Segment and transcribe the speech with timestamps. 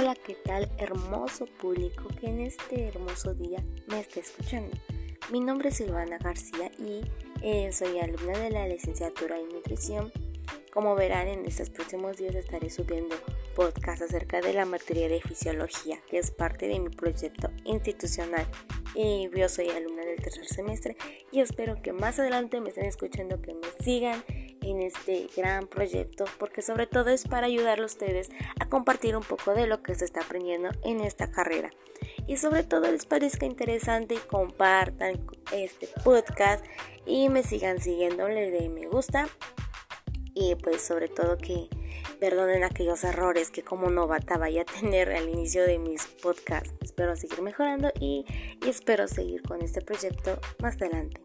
[0.00, 4.76] Hola, ¿qué tal hermoso público que en este hermoso día me está escuchando?
[5.32, 7.00] Mi nombre es Silvana García y
[7.42, 10.12] eh, soy alumna de la licenciatura en nutrición.
[10.72, 13.16] Como verán, en estos próximos días estaré subiendo
[13.56, 18.46] podcast acerca de la materia de fisiología, que es parte de mi proyecto institucional.
[18.94, 20.96] Y yo soy alumna del tercer semestre
[21.32, 24.22] y espero que más adelante me estén escuchando, que me sigan
[24.70, 28.30] en este gran proyecto porque sobre todo es para ayudarle a ustedes
[28.60, 31.70] a compartir un poco de lo que se está aprendiendo en esta carrera
[32.26, 36.64] y sobre todo les parezca interesante y compartan este podcast
[37.06, 39.28] y me sigan siguiendo, le den me gusta
[40.34, 41.68] y pues sobre todo que
[42.20, 46.72] perdonen aquellos errores que como novata vaya a tener al inicio de mis podcasts.
[46.80, 48.24] Espero seguir mejorando y,
[48.64, 51.20] y espero seguir con este proyecto más adelante.